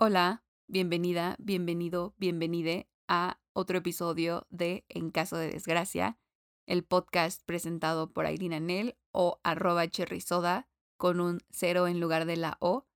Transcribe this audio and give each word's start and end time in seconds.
Hola, 0.00 0.44
bienvenida, 0.68 1.34
bienvenido, 1.40 2.14
bienvenide 2.18 2.88
a 3.08 3.40
otro 3.52 3.78
episodio 3.78 4.46
de 4.48 4.84
En 4.88 5.10
caso 5.10 5.36
de 5.36 5.50
desgracia, 5.50 6.20
el 6.66 6.84
podcast 6.84 7.42
presentado 7.44 8.12
por 8.12 8.24
Aileen 8.24 8.52
Anel 8.52 8.96
o 9.10 9.40
arroba 9.42 9.88
cherrysoda 9.88 10.68
con 10.98 11.18
un 11.18 11.40
cero 11.50 11.88
en 11.88 11.98
lugar 11.98 12.26
de 12.26 12.36
la 12.36 12.58
O, 12.60 12.86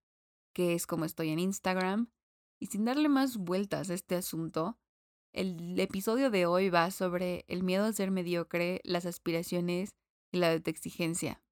que 0.53 0.75
es 0.75 0.87
como 0.87 1.04
estoy 1.04 1.30
en 1.30 1.41
Instagram. 1.41 2.12
Y 2.61 2.67
sin 2.67 2.84
darle 2.84 3.09
más 3.09 3.37
vueltas 3.37 3.91
a 3.91 3.95
este 3.95 4.14
asunto, 4.14 4.79
el 5.32 5.80
episodio 5.80 6.30
de 6.30 6.46
hoy 6.46 6.71
va 6.71 6.89
sobre 6.93 7.45
el 7.48 7.64
miedo 7.64 7.84
a 7.84 7.93
ser 7.93 8.12
mediocre, 8.12 8.80
las 8.84 9.07
aspiraciones 9.07 9.96
y 10.30 10.39
la 10.39 10.53
exigencia. 10.53 11.43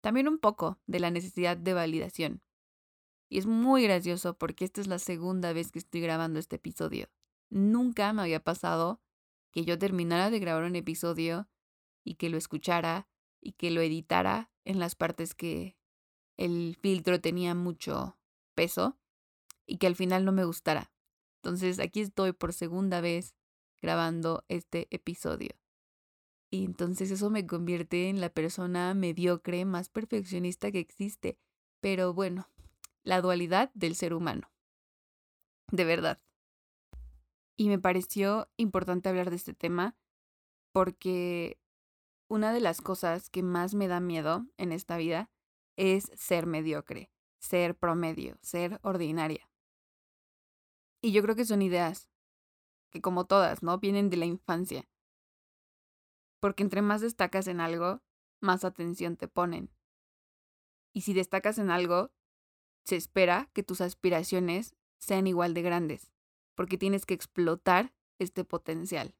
También 0.00 0.26
un 0.26 0.40
poco 0.40 0.80
de 0.88 0.98
la 0.98 1.12
necesidad 1.12 1.56
de 1.56 1.74
validación. 1.74 2.42
Y 3.30 3.38
es 3.38 3.46
muy 3.46 3.84
gracioso 3.84 4.36
porque 4.36 4.64
esta 4.64 4.80
es 4.80 4.88
la 4.88 4.98
segunda 4.98 5.52
vez 5.52 5.70
que 5.70 5.78
estoy 5.78 6.00
grabando 6.00 6.40
este 6.40 6.56
episodio. 6.56 7.08
Nunca 7.48 8.12
me 8.12 8.22
había 8.22 8.42
pasado 8.42 9.00
que 9.52 9.64
yo 9.64 9.78
terminara 9.78 10.30
de 10.30 10.40
grabar 10.40 10.64
un 10.64 10.74
episodio 10.74 11.48
y 12.04 12.16
que 12.16 12.28
lo 12.28 12.36
escuchara 12.36 13.08
y 13.40 13.52
que 13.52 13.70
lo 13.70 13.80
editara 13.80 14.50
en 14.64 14.80
las 14.80 14.96
partes 14.96 15.34
que 15.34 15.76
el 16.36 16.76
filtro 16.80 17.20
tenía 17.20 17.54
mucho 17.54 18.18
peso 18.56 18.98
y 19.64 19.78
que 19.78 19.86
al 19.86 19.94
final 19.94 20.24
no 20.24 20.32
me 20.32 20.44
gustara. 20.44 20.92
Entonces 21.36 21.78
aquí 21.78 22.00
estoy 22.00 22.32
por 22.32 22.52
segunda 22.52 23.00
vez 23.00 23.36
grabando 23.80 24.44
este 24.48 24.88
episodio. 24.90 25.50
Y 26.50 26.64
entonces 26.64 27.12
eso 27.12 27.30
me 27.30 27.46
convierte 27.46 28.08
en 28.08 28.20
la 28.20 28.30
persona 28.30 28.92
mediocre 28.94 29.64
más 29.64 29.88
perfeccionista 29.88 30.72
que 30.72 30.80
existe. 30.80 31.38
Pero 31.80 32.12
bueno, 32.12 32.48
la 33.02 33.20
dualidad 33.20 33.70
del 33.74 33.94
ser 33.94 34.14
humano. 34.14 34.50
De 35.70 35.84
verdad. 35.84 36.20
Y 37.56 37.68
me 37.68 37.78
pareció 37.78 38.50
importante 38.56 39.08
hablar 39.08 39.30
de 39.30 39.36
este 39.36 39.54
tema 39.54 39.96
porque 40.72 41.60
una 42.28 42.52
de 42.52 42.60
las 42.60 42.80
cosas 42.80 43.28
que 43.28 43.42
más 43.42 43.74
me 43.74 43.88
da 43.88 44.00
miedo 44.00 44.46
en 44.56 44.72
esta 44.72 44.96
vida 44.96 45.30
es 45.76 46.10
ser 46.14 46.46
mediocre, 46.46 47.10
ser 47.38 47.76
promedio, 47.76 48.38
ser 48.40 48.78
ordinaria. 48.82 49.50
Y 51.02 51.12
yo 51.12 51.22
creo 51.22 51.34
que 51.34 51.44
son 51.44 51.62
ideas 51.62 52.08
que 52.90 53.00
como 53.00 53.24
todas, 53.24 53.62
¿no? 53.62 53.78
Vienen 53.78 54.10
de 54.10 54.16
la 54.16 54.26
infancia. 54.26 54.88
Porque 56.40 56.62
entre 56.62 56.82
más 56.82 57.00
destacas 57.00 57.46
en 57.46 57.60
algo, 57.60 58.02
más 58.40 58.64
atención 58.64 59.16
te 59.16 59.28
ponen. 59.28 59.70
Y 60.92 61.02
si 61.02 61.12
destacas 61.12 61.58
en 61.58 61.70
algo, 61.70 62.10
se 62.84 62.96
espera 62.96 63.50
que 63.52 63.62
tus 63.62 63.80
aspiraciones 63.80 64.74
sean 64.98 65.26
igual 65.26 65.54
de 65.54 65.62
grandes, 65.62 66.12
porque 66.54 66.78
tienes 66.78 67.06
que 67.06 67.14
explotar 67.14 67.92
este 68.18 68.44
potencial. 68.44 69.14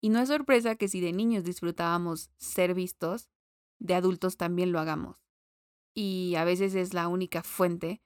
Y 0.00 0.08
no 0.08 0.20
es 0.20 0.28
sorpresa 0.28 0.74
que 0.74 0.88
si 0.88 1.00
de 1.00 1.12
niños 1.12 1.44
disfrutábamos 1.44 2.30
ser 2.36 2.74
vistos, 2.74 3.30
de 3.78 3.94
adultos 3.94 4.36
también 4.36 4.72
lo 4.72 4.80
hagamos. 4.80 5.16
Y 5.94 6.34
a 6.36 6.44
veces 6.44 6.74
es 6.74 6.94
la 6.94 7.08
única 7.08 7.42
fuente 7.42 8.02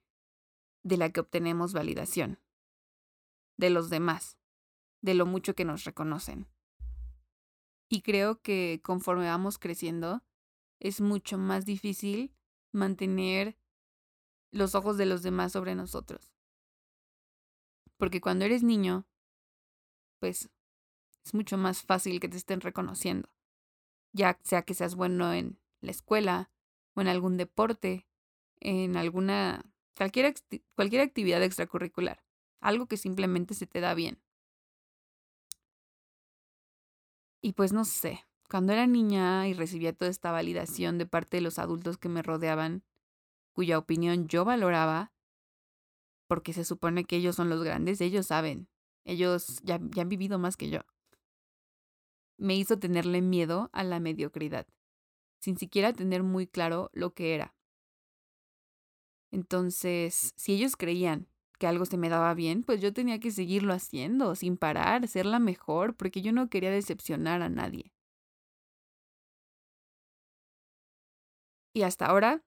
de 0.82 0.96
la 0.96 1.10
que 1.10 1.20
obtenemos 1.20 1.72
validación, 1.72 2.38
de 3.56 3.70
los 3.70 3.90
demás, 3.90 4.38
de 5.00 5.14
lo 5.14 5.26
mucho 5.26 5.54
que 5.54 5.64
nos 5.64 5.84
reconocen. 5.84 6.46
Y 7.88 8.02
creo 8.02 8.42
que 8.42 8.80
conforme 8.82 9.26
vamos 9.26 9.58
creciendo, 9.58 10.22
es 10.80 11.00
mucho 11.00 11.38
más 11.38 11.64
difícil 11.64 12.34
mantener 12.72 13.56
los 14.50 14.74
ojos 14.74 14.96
de 14.96 15.06
los 15.06 15.22
demás 15.22 15.52
sobre 15.52 15.74
nosotros. 15.74 16.32
Porque 17.96 18.20
cuando 18.20 18.44
eres 18.44 18.62
niño, 18.62 19.06
pues 20.18 20.50
es 21.24 21.34
mucho 21.34 21.56
más 21.56 21.82
fácil 21.82 22.20
que 22.20 22.28
te 22.28 22.36
estén 22.36 22.60
reconociendo. 22.60 23.28
Ya 24.12 24.38
sea 24.42 24.62
que 24.62 24.74
seas 24.74 24.94
bueno 24.94 25.32
en 25.32 25.58
la 25.80 25.90
escuela 25.90 26.50
o 26.94 27.00
en 27.00 27.08
algún 27.08 27.36
deporte, 27.36 28.06
en 28.60 28.96
alguna 28.96 29.64
cualquier, 29.96 30.34
cualquier 30.74 31.02
actividad 31.02 31.42
extracurricular, 31.42 32.22
algo 32.60 32.86
que 32.86 32.96
simplemente 32.96 33.54
se 33.54 33.66
te 33.66 33.80
da 33.80 33.94
bien. 33.94 34.20
Y 37.42 37.52
pues 37.52 37.72
no 37.72 37.84
sé, 37.84 38.24
cuando 38.48 38.72
era 38.72 38.86
niña 38.86 39.46
y 39.48 39.54
recibía 39.54 39.92
toda 39.92 40.10
esta 40.10 40.32
validación 40.32 40.98
de 40.98 41.06
parte 41.06 41.36
de 41.36 41.42
los 41.42 41.58
adultos 41.58 41.98
que 41.98 42.08
me 42.08 42.22
rodeaban, 42.22 42.82
cuya 43.56 43.78
opinión 43.78 44.28
yo 44.28 44.44
valoraba, 44.44 45.14
porque 46.28 46.52
se 46.52 46.62
supone 46.62 47.06
que 47.06 47.16
ellos 47.16 47.36
son 47.36 47.48
los 47.48 47.64
grandes, 47.64 48.02
ellos 48.02 48.26
saben, 48.26 48.68
ellos 49.06 49.60
ya, 49.62 49.80
ya 49.80 50.02
han 50.02 50.10
vivido 50.10 50.38
más 50.38 50.58
que 50.58 50.68
yo. 50.68 50.80
Me 52.36 52.54
hizo 52.54 52.78
tenerle 52.78 53.22
miedo 53.22 53.70
a 53.72 53.82
la 53.82 53.98
mediocridad, 53.98 54.66
sin 55.40 55.56
siquiera 55.56 55.94
tener 55.94 56.22
muy 56.22 56.46
claro 56.46 56.90
lo 56.92 57.14
que 57.14 57.34
era. 57.34 57.54
Entonces, 59.30 60.34
si 60.36 60.52
ellos 60.52 60.76
creían 60.76 61.26
que 61.58 61.66
algo 61.66 61.86
se 61.86 61.96
me 61.96 62.10
daba 62.10 62.34
bien, 62.34 62.62
pues 62.62 62.82
yo 62.82 62.92
tenía 62.92 63.18
que 63.20 63.30
seguirlo 63.30 63.72
haciendo, 63.72 64.34
sin 64.34 64.58
parar, 64.58 65.08
ser 65.08 65.24
la 65.24 65.38
mejor, 65.38 65.96
porque 65.96 66.20
yo 66.20 66.32
no 66.32 66.50
quería 66.50 66.70
decepcionar 66.70 67.40
a 67.40 67.48
nadie. 67.48 67.90
Y 71.72 71.82
hasta 71.82 72.04
ahora 72.06 72.42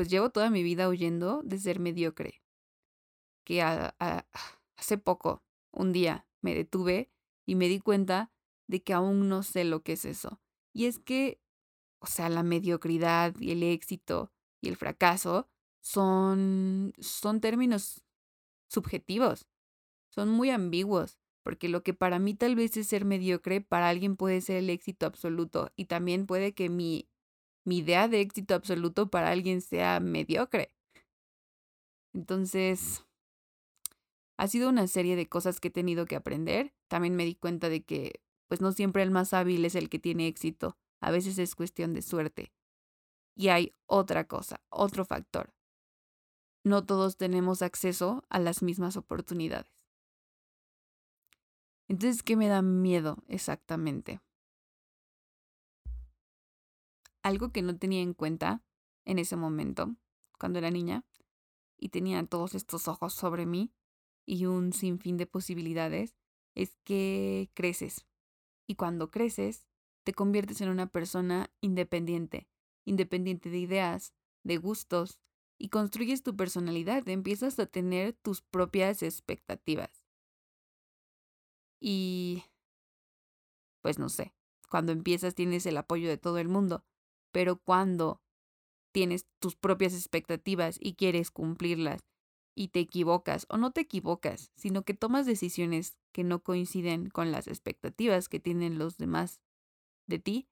pues 0.00 0.08
llevo 0.08 0.30
toda 0.30 0.48
mi 0.48 0.62
vida 0.62 0.88
huyendo 0.88 1.42
de 1.44 1.58
ser 1.58 1.78
mediocre. 1.78 2.40
Que 3.44 3.60
hace 3.60 4.96
poco, 4.96 5.44
un 5.72 5.92
día, 5.92 6.26
me 6.40 6.54
detuve 6.54 7.10
y 7.44 7.54
me 7.54 7.68
di 7.68 7.80
cuenta 7.80 8.32
de 8.66 8.82
que 8.82 8.94
aún 8.94 9.28
no 9.28 9.42
sé 9.42 9.64
lo 9.64 9.82
que 9.82 9.92
es 9.92 10.06
eso. 10.06 10.40
Y 10.72 10.86
es 10.86 10.98
que, 10.98 11.38
o 11.98 12.06
sea, 12.06 12.30
la 12.30 12.42
mediocridad 12.42 13.34
y 13.38 13.50
el 13.50 13.62
éxito 13.62 14.32
y 14.62 14.70
el 14.70 14.76
fracaso 14.76 15.50
son, 15.82 16.94
son 16.98 17.42
términos 17.42 18.02
subjetivos, 18.68 19.48
son 20.08 20.30
muy 20.30 20.48
ambiguos, 20.48 21.18
porque 21.42 21.68
lo 21.68 21.82
que 21.82 21.92
para 21.92 22.18
mí 22.18 22.32
tal 22.32 22.56
vez 22.56 22.74
es 22.78 22.86
ser 22.86 23.04
mediocre, 23.04 23.60
para 23.60 23.90
alguien 23.90 24.16
puede 24.16 24.40
ser 24.40 24.56
el 24.56 24.70
éxito 24.70 25.04
absoluto 25.04 25.70
y 25.76 25.84
también 25.84 26.24
puede 26.24 26.54
que 26.54 26.70
mi 26.70 27.10
mi 27.64 27.78
idea 27.78 28.08
de 28.08 28.20
éxito 28.20 28.54
absoluto 28.54 29.10
para 29.10 29.30
alguien 29.30 29.60
sea 29.60 30.00
mediocre. 30.00 30.72
Entonces, 32.12 33.04
ha 34.36 34.48
sido 34.48 34.68
una 34.70 34.86
serie 34.86 35.16
de 35.16 35.28
cosas 35.28 35.60
que 35.60 35.68
he 35.68 35.70
tenido 35.70 36.06
que 36.06 36.16
aprender. 36.16 36.72
También 36.88 37.14
me 37.14 37.24
di 37.24 37.34
cuenta 37.34 37.68
de 37.68 37.84
que, 37.84 38.22
pues 38.48 38.60
no 38.60 38.72
siempre 38.72 39.02
el 39.02 39.10
más 39.10 39.34
hábil 39.34 39.64
es 39.64 39.74
el 39.74 39.88
que 39.88 39.98
tiene 39.98 40.26
éxito. 40.26 40.78
A 41.00 41.10
veces 41.10 41.38
es 41.38 41.54
cuestión 41.54 41.92
de 41.92 42.02
suerte. 42.02 42.52
Y 43.36 43.48
hay 43.48 43.74
otra 43.86 44.26
cosa, 44.26 44.62
otro 44.70 45.04
factor. 45.04 45.54
No 46.64 46.84
todos 46.84 47.16
tenemos 47.16 47.62
acceso 47.62 48.24
a 48.28 48.38
las 48.38 48.62
mismas 48.62 48.96
oportunidades. 48.96 49.86
Entonces, 51.88 52.22
¿qué 52.22 52.36
me 52.36 52.48
da 52.48 52.62
miedo 52.62 53.18
exactamente? 53.28 54.20
Algo 57.22 57.52
que 57.52 57.62
no 57.62 57.76
tenía 57.76 58.02
en 58.02 58.14
cuenta 58.14 58.62
en 59.04 59.18
ese 59.18 59.36
momento, 59.36 59.96
cuando 60.38 60.58
era 60.58 60.70
niña, 60.70 61.04
y 61.76 61.88
tenía 61.88 62.24
todos 62.26 62.54
estos 62.54 62.88
ojos 62.88 63.14
sobre 63.14 63.46
mí 63.46 63.72
y 64.26 64.46
un 64.46 64.72
sinfín 64.72 65.16
de 65.16 65.26
posibilidades, 65.26 66.14
es 66.54 66.76
que 66.84 67.50
creces. 67.54 68.06
Y 68.66 68.74
cuando 68.74 69.10
creces, 69.10 69.66
te 70.04 70.12
conviertes 70.12 70.60
en 70.60 70.68
una 70.68 70.86
persona 70.86 71.50
independiente, 71.60 72.48
independiente 72.84 73.50
de 73.50 73.58
ideas, 73.58 74.14
de 74.42 74.56
gustos, 74.58 75.18
y 75.58 75.68
construyes 75.68 76.22
tu 76.22 76.36
personalidad, 76.36 77.06
empiezas 77.08 77.58
a 77.58 77.66
tener 77.66 78.14
tus 78.14 78.40
propias 78.40 79.02
expectativas. 79.02 80.06
Y, 81.80 82.44
pues 83.82 83.98
no 83.98 84.08
sé, 84.08 84.34
cuando 84.70 84.92
empiezas 84.92 85.34
tienes 85.34 85.66
el 85.66 85.76
apoyo 85.76 86.08
de 86.08 86.16
todo 86.16 86.38
el 86.38 86.48
mundo, 86.48 86.84
pero 87.32 87.56
cuando 87.56 88.20
tienes 88.92 89.26
tus 89.38 89.56
propias 89.56 89.94
expectativas 89.94 90.76
y 90.80 90.94
quieres 90.94 91.30
cumplirlas 91.30 92.02
y 92.54 92.68
te 92.68 92.80
equivocas 92.80 93.46
o 93.48 93.56
no 93.56 93.72
te 93.72 93.82
equivocas, 93.82 94.50
sino 94.56 94.82
que 94.82 94.94
tomas 94.94 95.26
decisiones 95.26 95.96
que 96.12 96.24
no 96.24 96.42
coinciden 96.42 97.08
con 97.08 97.32
las 97.32 97.46
expectativas 97.46 98.28
que 98.28 98.40
tienen 98.40 98.78
los 98.78 98.98
demás 98.98 99.40
de 100.06 100.18
ti, 100.18 100.48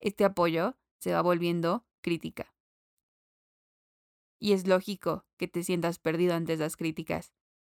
este 0.00 0.24
apoyo 0.24 0.76
se 1.00 1.12
va 1.12 1.22
volviendo 1.22 1.86
crítica. 2.00 2.54
Y 4.40 4.52
es 4.52 4.66
lógico 4.66 5.26
que 5.36 5.48
te 5.48 5.64
sientas 5.64 5.98
perdido 5.98 6.34
ante 6.34 6.52
esas 6.52 6.76
críticas. 6.76 7.32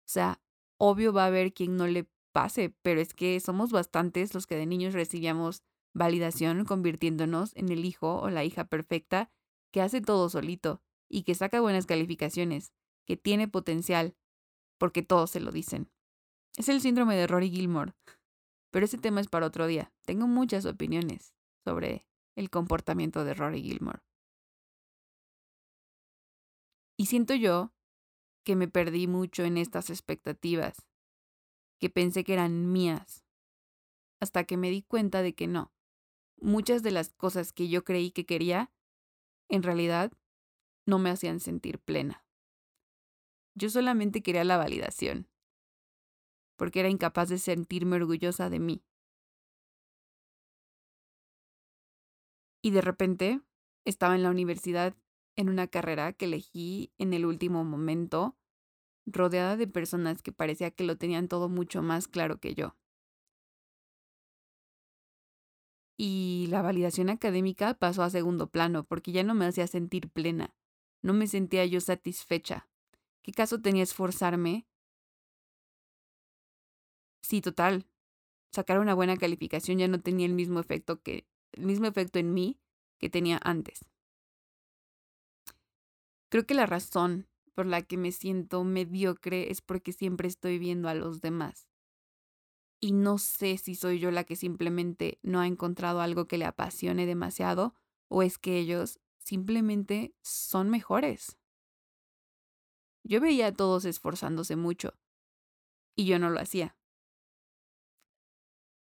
O 0.06 0.12
sea, 0.12 0.42
obvio 0.78 1.14
va 1.14 1.24
a 1.24 1.28
haber 1.28 1.54
quien 1.54 1.78
no 1.78 1.88
le 1.88 2.10
pase, 2.34 2.76
pero 2.82 3.00
es 3.00 3.14
que 3.14 3.40
somos 3.40 3.72
bastantes 3.72 4.34
los 4.34 4.48
que 4.48 4.56
de 4.56 4.66
niños 4.66 4.94
recibíamos 4.94 5.64
validación 6.00 6.64
convirtiéndonos 6.64 7.56
en 7.56 7.70
el 7.70 7.84
hijo 7.84 8.20
o 8.22 8.30
la 8.30 8.46
hija 8.46 8.64
perfecta 8.64 9.30
que 9.72 9.82
hace 9.82 10.00
todo 10.00 10.30
solito 10.30 10.82
y 11.10 11.24
que 11.24 11.36
saca 11.36 11.60
buenas 11.60 11.86
calificaciones, 11.86 12.72
que 13.06 13.18
tiene 13.18 13.50
potencial 13.50 14.16
porque 14.78 15.04
todos 15.04 15.30
se 15.30 15.42
lo 15.42 15.52
dicen. 15.52 15.92
Es 16.56 16.70
el 16.70 16.80
síndrome 16.80 17.18
de 17.18 17.28
Rory 17.28 17.52
Gilmore, 17.52 17.94
pero 18.72 18.86
ese 18.86 18.98
tema 18.98 19.20
es 19.20 19.28
para 19.28 19.46
otro 19.46 19.68
día. 19.68 19.92
Tengo 20.06 20.26
muchas 20.26 20.66
opiniones 20.66 21.36
sobre 21.66 22.08
el 22.36 22.50
comportamiento 22.50 23.26
de 23.26 23.34
Rory 23.34 23.62
Gilmore. 23.62 24.00
Y 26.98 27.08
siento 27.08 27.36
yo 27.36 27.74
que 28.46 28.56
me 28.56 28.70
perdí 28.70 29.08
mucho 29.08 29.44
en 29.44 29.58
estas 29.58 29.90
expectativas, 29.90 30.88
que 31.78 31.90
pensé 31.90 32.24
que 32.24 32.34
eran 32.34 32.72
mías, 32.72 33.26
hasta 34.22 34.46
que 34.46 34.56
me 34.56 34.70
di 34.70 34.82
cuenta 34.82 35.22
de 35.22 35.36
que 35.36 35.48
no. 35.48 35.74
Muchas 36.42 36.84
de 36.84 36.92
las 36.92 37.14
cosas 37.14 37.52
que 37.52 37.68
yo 37.68 37.84
creí 37.84 38.12
que 38.12 38.26
quería, 38.26 38.72
en 39.50 39.64
realidad, 39.64 40.12
no 40.86 41.00
me 41.00 41.10
hacían 41.10 41.40
sentir 41.40 41.80
plena. 41.80 42.26
Yo 43.56 43.70
solamente 43.70 44.24
quería 44.24 44.44
la 44.44 44.58
validación, 44.58 45.28
porque 46.56 46.80
era 46.80 46.90
incapaz 46.90 47.30
de 47.30 47.40
sentirme 47.40 47.98
orgullosa 47.98 48.50
de 48.50 48.60
mí. 48.60 48.84
Y 52.62 52.72
de 52.72 52.82
repente 52.82 53.42
estaba 53.86 54.16
en 54.16 54.24
la 54.24 54.30
universidad 54.30 54.96
en 55.36 55.50
una 55.50 55.68
carrera 55.68 56.14
que 56.14 56.26
elegí 56.26 56.94
en 56.98 57.14
el 57.14 57.26
último 57.26 57.64
momento, 57.64 58.38
rodeada 59.06 59.58
de 59.58 59.68
personas 59.68 60.24
que 60.24 60.32
parecía 60.34 60.72
que 60.72 60.86
lo 60.86 60.98
tenían 60.98 61.28
todo 61.28 61.50
mucho 61.50 61.84
más 61.84 62.08
claro 62.08 62.40
que 62.40 62.56
yo. 62.56 62.79
Y 66.02 66.48
la 66.50 66.62
validación 66.62 67.10
académica 67.10 67.74
pasó 67.74 68.04
a 68.04 68.10
segundo 68.10 68.50
plano 68.50 68.86
porque 68.86 69.12
ya 69.12 69.24
no 69.24 69.36
me 69.36 69.46
hacía 69.46 69.68
sentir 69.68 70.10
plena, 70.10 70.56
no 71.02 71.14
me 71.14 71.28
sentía 71.28 71.66
yo 71.66 71.82
satisfecha. 71.82 72.70
¿Qué 73.22 73.34
caso 73.34 73.62
tenía 73.62 73.84
esforzarme? 73.84 74.66
Sí, 77.22 77.40
total. 77.42 77.88
Sacar 78.52 78.80
una 78.80 78.96
buena 78.96 79.18
calificación 79.18 79.80
ya 79.80 79.88
no 79.88 80.02
tenía 80.02 80.28
el 80.28 80.34
mismo 80.34 80.60
efecto 80.60 81.02
que 81.04 81.28
el 81.54 81.66
mismo 81.66 81.88
efecto 81.88 82.20
en 82.20 82.34
mí 82.34 82.60
que 83.00 83.10
tenía 83.10 83.40
antes. 83.44 83.82
Creo 86.30 86.48
que 86.48 86.56
la 86.56 86.66
razón 86.66 87.28
por 87.54 87.68
la 87.68 87.84
que 87.84 87.96
me 87.96 88.12
siento 88.12 88.64
mediocre 88.64 89.52
es 89.52 89.62
porque 89.62 89.94
siempre 89.94 90.28
estoy 90.28 90.58
viendo 90.58 90.90
a 90.90 90.96
los 90.96 91.22
demás. 91.22 91.69
Y 92.82 92.94
no 92.94 93.18
sé 93.18 93.58
si 93.58 93.76
soy 93.76 94.00
yo 94.00 94.12
la 94.12 94.24
que 94.24 94.36
simplemente 94.36 95.20
no 95.22 95.40
ha 95.40 95.48
encontrado 95.48 96.02
algo 96.02 96.28
que 96.28 96.38
le 96.38 96.46
apasione 96.46 97.06
demasiado 97.06 97.76
o 98.08 98.24
es 98.24 98.38
que 98.38 98.58
ellos 98.58 99.00
simplemente 99.18 100.16
son 100.22 100.70
mejores. 100.70 101.38
Yo 103.04 103.20
veía 103.20 103.48
a 103.48 103.54
todos 103.54 103.86
esforzándose 103.86 104.56
mucho 104.56 104.94
y 105.96 106.06
yo 106.06 106.20
no 106.20 106.30
lo 106.30 106.40
hacía. 106.40 106.78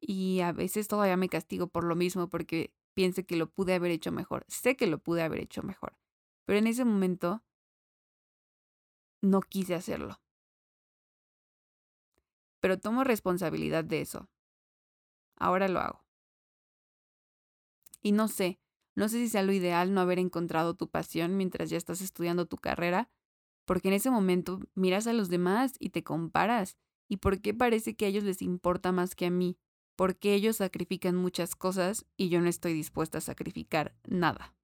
Y 0.01 0.41
a 0.41 0.51
veces 0.51 0.87
todavía 0.87 1.17
me 1.17 1.29
castigo 1.29 1.67
por 1.67 1.83
lo 1.85 1.95
mismo 1.95 2.29
porque 2.29 2.73
pienso 2.93 3.25
que 3.25 3.37
lo 3.37 3.49
pude 3.49 3.73
haber 3.73 3.91
hecho 3.91 4.11
mejor. 4.11 4.45
Sé 4.47 4.75
que 4.75 4.87
lo 4.87 4.99
pude 4.99 5.21
haber 5.21 5.39
hecho 5.39 5.63
mejor. 5.63 5.97
Pero 6.45 6.59
en 6.59 6.67
ese 6.67 6.83
momento 6.83 7.43
no 9.21 9.41
quise 9.41 9.75
hacerlo. 9.75 10.22
Pero 12.63 12.79
tomo 12.79 13.03
responsabilidad 13.03 13.83
de 13.83 13.99
eso. 13.99 14.29
Ahora 15.35 15.67
lo 15.67 15.81
hago. 15.81 16.05
Y 18.01 18.13
no 18.13 18.29
sé, 18.29 18.61
no 18.95 19.09
sé 19.09 19.17
si 19.17 19.27
sea 19.27 19.43
lo 19.43 19.51
ideal 19.51 19.93
no 19.93 19.99
haber 19.99 20.17
encontrado 20.17 20.73
tu 20.73 20.89
pasión 20.89 21.35
mientras 21.35 21.69
ya 21.69 21.75
estás 21.75 21.99
estudiando 21.99 22.45
tu 22.45 22.55
carrera, 22.55 23.09
porque 23.65 23.89
en 23.89 23.95
ese 23.95 24.09
momento 24.09 24.61
miras 24.75 25.07
a 25.07 25.13
los 25.13 25.27
demás 25.27 25.73
y 25.77 25.89
te 25.89 26.05
comparas. 26.05 26.77
¿Y 27.09 27.17
por 27.17 27.41
qué 27.41 27.53
parece 27.53 27.97
que 27.97 28.05
a 28.05 28.07
ellos 28.07 28.23
les 28.23 28.41
importa 28.41 28.93
más 28.93 29.13
que 29.13 29.25
a 29.25 29.29
mí? 29.29 29.57
Porque 29.97 30.33
ellos 30.33 30.55
sacrifican 30.55 31.17
muchas 31.17 31.57
cosas 31.57 32.05
y 32.15 32.29
yo 32.29 32.39
no 32.39 32.47
estoy 32.47 32.71
dispuesta 32.71 33.17
a 33.17 33.21
sacrificar 33.21 33.93
nada. 34.05 34.55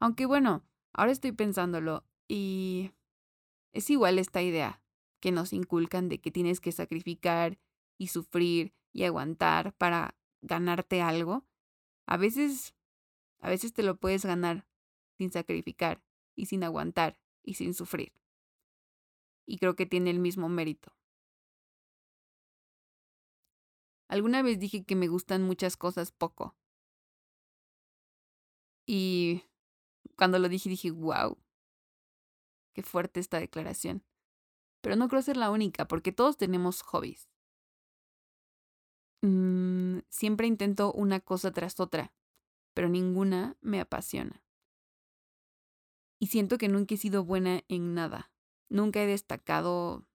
Aunque 0.00 0.24
bueno, 0.24 0.64
ahora 0.94 1.12
estoy 1.12 1.32
pensándolo 1.32 2.06
y 2.26 2.92
es 3.74 3.90
igual 3.90 4.18
esta 4.18 4.40
idea 4.40 4.80
que 5.24 5.32
nos 5.32 5.54
inculcan 5.54 6.10
de 6.10 6.20
que 6.20 6.30
tienes 6.30 6.60
que 6.60 6.70
sacrificar 6.70 7.58
y 7.96 8.08
sufrir 8.08 8.74
y 8.92 9.04
aguantar 9.04 9.74
para 9.74 10.18
ganarte 10.42 11.00
algo. 11.00 11.46
A 12.04 12.18
veces, 12.18 12.74
a 13.38 13.48
veces 13.48 13.72
te 13.72 13.82
lo 13.82 13.96
puedes 13.96 14.26
ganar 14.26 14.68
sin 15.16 15.32
sacrificar 15.32 16.04
y 16.36 16.44
sin 16.44 16.62
aguantar 16.62 17.18
y 17.42 17.54
sin 17.54 17.72
sufrir. 17.72 18.12
Y 19.46 19.56
creo 19.56 19.76
que 19.76 19.86
tiene 19.86 20.10
el 20.10 20.18
mismo 20.18 20.50
mérito. 20.50 20.94
Alguna 24.08 24.42
vez 24.42 24.58
dije 24.58 24.84
que 24.84 24.94
me 24.94 25.08
gustan 25.08 25.40
muchas 25.40 25.78
cosas 25.78 26.12
poco. 26.12 26.54
Y 28.84 29.42
cuando 30.18 30.38
lo 30.38 30.50
dije 30.50 30.68
dije, 30.68 30.90
wow, 30.90 31.38
qué 32.74 32.82
fuerte 32.82 33.20
esta 33.20 33.40
declaración. 33.40 34.04
Pero 34.84 34.96
no 34.96 35.08
creo 35.08 35.22
ser 35.22 35.38
la 35.38 35.50
única, 35.50 35.88
porque 35.88 36.12
todos 36.12 36.36
tenemos 36.36 36.82
hobbies. 36.82 37.30
Mm, 39.22 40.00
siempre 40.10 40.46
intento 40.46 40.92
una 40.92 41.20
cosa 41.20 41.52
tras 41.52 41.80
otra, 41.80 42.12
pero 42.74 42.90
ninguna 42.90 43.56
me 43.62 43.80
apasiona. 43.80 44.44
Y 46.20 46.26
siento 46.26 46.58
que 46.58 46.68
nunca 46.68 46.96
he 46.96 46.98
sido 46.98 47.24
buena 47.24 47.62
en 47.68 47.94
nada. 47.94 48.30
Nunca 48.68 49.02
he 49.02 49.06
destacado, 49.06 49.94
o 49.94 50.06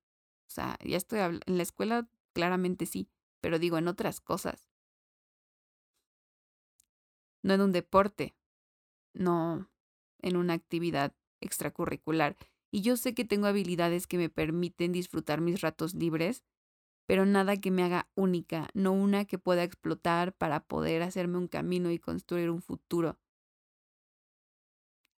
sea, 0.46 0.78
ya 0.86 0.98
estoy 0.98 1.18
en 1.20 1.58
la 1.58 1.64
escuela, 1.64 2.08
claramente 2.34 2.86
sí, 2.86 3.10
pero 3.42 3.58
digo 3.58 3.80
en 3.80 3.88
otras 3.88 4.22
cosas. 4.22 4.70
No 7.42 7.56
en 7.56 7.62
un 7.62 7.72
deporte, 7.72 8.36
no 9.16 9.68
en 10.20 10.38
una 10.38 10.54
actividad 10.54 11.16
extracurricular. 11.42 12.38
Y 12.72 12.82
yo 12.82 12.98
sé 12.98 13.14
que 13.14 13.26
tengo 13.26 13.48
habilidades 13.48 14.08
que 14.08 14.18
me 14.18 14.30
permiten 14.30 14.92
disfrutar 14.92 15.42
mis 15.42 15.62
ratos 15.62 15.94
libres, 15.94 16.44
pero 17.08 17.26
nada 17.26 17.58
que 17.58 17.72
me 17.72 17.84
haga 17.84 18.10
única, 18.16 18.70
no 18.74 18.92
una 18.92 19.26
que 19.26 19.40
pueda 19.40 19.64
explotar 19.64 20.34
para 20.38 20.60
poder 20.62 21.02
hacerme 21.02 21.38
un 21.40 21.48
camino 21.48 21.92
y 21.92 22.00
construir 22.00 22.50
un 22.52 22.62
futuro. 22.62 23.18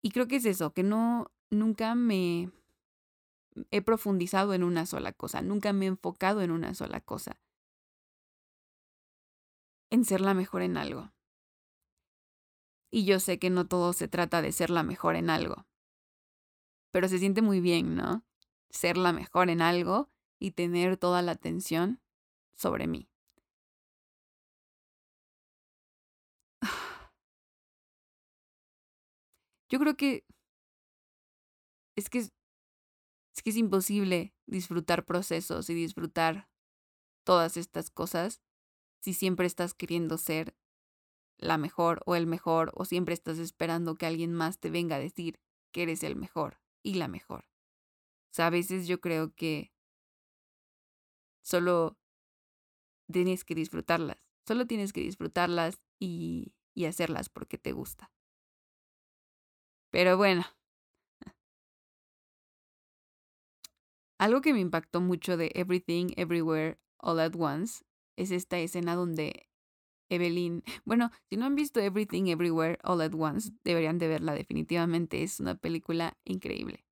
Y 0.01 0.11
creo 0.11 0.27
que 0.27 0.37
es 0.37 0.45
eso, 0.45 0.73
que 0.73 0.83
no, 0.83 1.31
nunca 1.49 1.93
me 1.95 2.51
he 3.71 3.81
profundizado 3.81 4.53
en 4.53 4.63
una 4.63 4.85
sola 4.85 5.11
cosa, 5.13 5.41
nunca 5.41 5.73
me 5.73 5.85
he 5.85 5.89
enfocado 5.89 6.41
en 6.41 6.51
una 6.51 6.73
sola 6.73 7.01
cosa, 7.01 7.37
en 9.91 10.05
ser 10.05 10.21
la 10.21 10.33
mejor 10.33 10.61
en 10.63 10.77
algo. 10.77 11.11
Y 12.89 13.05
yo 13.05 13.19
sé 13.19 13.39
que 13.39 13.49
no 13.49 13.67
todo 13.67 13.93
se 13.93 14.07
trata 14.07 14.41
de 14.41 14.51
ser 14.51 14.69
la 14.69 14.83
mejor 14.83 15.15
en 15.15 15.29
algo. 15.29 15.65
Pero 16.91 17.07
se 17.07 17.19
siente 17.19 17.41
muy 17.41 17.61
bien, 17.61 17.95
¿no? 17.95 18.23
Ser 18.69 18.97
la 18.97 19.13
mejor 19.13 19.49
en 19.49 19.61
algo 19.61 20.09
y 20.39 20.51
tener 20.51 20.97
toda 20.97 21.21
la 21.21 21.31
atención 21.33 22.01
sobre 22.53 22.87
mí. 22.87 23.09
Yo 29.69 29.79
creo 29.79 29.95
que 29.95 30.25
es 31.95 32.09
que 32.09 32.19
es, 32.19 32.31
que 33.43 33.49
es 33.49 33.57
imposible 33.57 34.33
disfrutar 34.45 35.05
procesos 35.05 35.69
y 35.69 35.73
disfrutar 35.73 36.49
todas 37.23 37.57
estas 37.57 37.89
cosas 37.89 38.41
si 38.99 39.13
siempre 39.13 39.47
estás 39.47 39.73
queriendo 39.73 40.17
ser 40.17 40.55
la 41.37 41.57
mejor 41.57 42.01
o 42.05 42.15
el 42.15 42.27
mejor 42.27 42.71
o 42.75 42.85
siempre 42.85 43.13
estás 43.13 43.39
esperando 43.39 43.95
que 43.95 44.05
alguien 44.05 44.33
más 44.33 44.59
te 44.59 44.69
venga 44.69 44.97
a 44.97 44.99
decir 44.99 45.39
que 45.71 45.83
eres 45.83 46.03
el 46.03 46.15
mejor 46.15 46.60
y 46.83 46.95
la 46.95 47.07
mejor. 47.07 47.45
O 48.31 48.33
sea, 48.33 48.47
a 48.47 48.49
veces 48.51 48.87
yo 48.87 49.01
creo 49.01 49.33
que 49.35 49.73
solo 51.41 51.97
tienes 53.11 53.43
que 53.43 53.55
disfrutarlas, 53.55 54.17
solo 54.47 54.67
tienes 54.67 54.93
que 54.93 55.01
disfrutarlas 55.01 55.81
y, 55.99 56.53
y 56.73 56.85
hacerlas 56.85 57.29
porque 57.29 57.57
te 57.57 57.73
gusta. 57.73 58.11
Pero 59.91 60.17
bueno. 60.17 60.45
Algo 64.17 64.41
que 64.41 64.53
me 64.53 64.59
impactó 64.59 65.01
mucho 65.01 65.35
de 65.35 65.51
Everything, 65.55 66.13
Everywhere, 66.15 66.79
All 66.99 67.19
at 67.19 67.33
Once 67.35 67.83
es 68.15 68.31
esta 68.31 68.59
escena 68.59 68.95
donde 68.95 69.50
Evelyn. 70.11 70.63
Bueno, 70.83 71.09
si 71.29 71.37
no 71.37 71.45
han 71.45 71.55
visto 71.55 71.79
Everything 71.79 72.27
Everywhere 72.27 72.77
All 72.83 73.01
at 73.01 73.13
Once, 73.13 73.51
deberían 73.63 73.97
de 73.97 74.09
verla 74.09 74.33
definitivamente. 74.33 75.23
Es 75.23 75.39
una 75.39 75.55
película 75.55 76.17
increíble. 76.25 76.85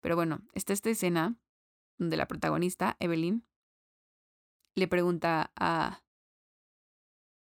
Pero 0.00 0.14
bueno, 0.14 0.40
está 0.54 0.72
esta 0.72 0.90
escena 0.90 1.36
donde 1.98 2.16
la 2.16 2.28
protagonista, 2.28 2.96
Evelyn, 3.00 3.44
le 4.76 4.88
pregunta 4.88 5.52
a 5.56 6.02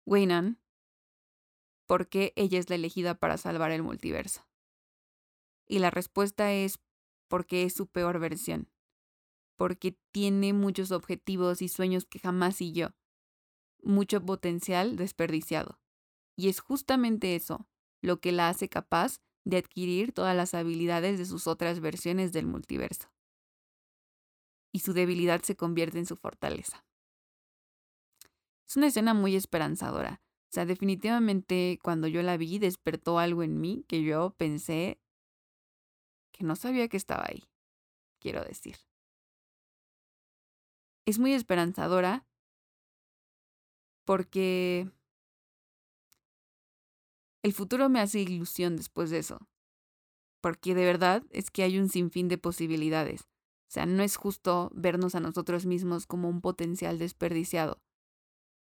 Waynan 0.06 0.60
por 1.88 2.08
qué 2.08 2.34
ella 2.36 2.60
es 2.60 2.70
la 2.70 2.76
elegida 2.76 3.16
para 3.16 3.38
salvar 3.38 3.72
el 3.72 3.82
multiverso. 3.82 4.48
Y 5.68 5.80
la 5.80 5.90
respuesta 5.90 6.54
es 6.54 6.80
porque 7.28 7.64
es 7.64 7.74
su 7.74 7.88
peor 7.88 8.20
versión, 8.20 8.70
porque 9.56 9.98
tiene 10.12 10.54
muchos 10.54 10.92
objetivos 10.92 11.62
y 11.62 11.70
sueños 11.70 12.06
que 12.06 12.20
jamás 12.20 12.56
siguió, 12.56 12.96
mucho 13.84 14.24
potencial 14.26 14.96
desperdiciado. 14.96 15.80
Y 16.36 16.50
es 16.50 16.60
justamente 16.60 17.36
eso 17.36 17.68
lo 18.02 18.20
que 18.20 18.32
la 18.32 18.50
hace 18.50 18.70
capaz 18.70 19.20
de 19.44 19.58
adquirir 19.58 20.14
todas 20.14 20.36
las 20.36 20.54
habilidades 20.54 21.18
de 21.18 21.26
sus 21.26 21.48
otras 21.48 21.80
versiones 21.80 22.32
del 22.32 22.46
multiverso. 22.46 23.12
Y 24.72 24.80
su 24.80 24.94
debilidad 24.94 25.42
se 25.42 25.56
convierte 25.56 25.98
en 25.98 26.06
su 26.06 26.16
fortaleza. 26.16 26.86
Es 28.68 28.78
una 28.78 28.88
escena 28.88 29.14
muy 29.14 29.36
esperanzadora. 29.36 30.22
O 30.50 30.52
sea, 30.52 30.66
definitivamente 30.66 31.80
cuando 31.84 32.08
yo 32.08 32.22
la 32.22 32.38
vi 32.38 32.60
despertó 32.60 33.20
algo 33.20 33.44
en 33.44 33.60
mí 33.60 33.84
que 33.88 34.04
yo 34.04 34.36
pensé 34.38 35.00
que 36.32 36.44
no 36.44 36.56
sabía 36.56 36.88
que 36.88 36.98
estaba 36.98 37.26
ahí, 37.28 37.50
quiero 38.20 38.44
decir. 38.44 38.78
Es 41.06 41.20
muy 41.20 41.34
esperanzadora 41.34 42.28
porque 44.10 44.90
el 47.44 47.54
futuro 47.54 47.90
me 47.90 48.00
hace 48.00 48.20
ilusión 48.22 48.76
después 48.76 49.12
de 49.12 49.20
eso. 49.20 49.48
Porque 50.42 50.74
de 50.74 50.84
verdad 50.84 51.24
es 51.30 51.52
que 51.52 51.62
hay 51.62 51.78
un 51.78 51.90
sinfín 51.90 52.28
de 52.28 52.40
posibilidades. 52.40 53.22
O 53.22 53.72
sea, 53.72 53.86
no 53.86 54.02
es 54.02 54.16
justo 54.16 54.72
vernos 54.74 55.14
a 55.14 55.20
nosotros 55.20 55.68
mismos 55.68 56.08
como 56.08 56.28
un 56.28 56.42
potencial 56.42 56.98
desperdiciado. 56.98 57.84